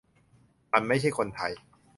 [0.73, 1.51] มันไม่ใช่คนไทย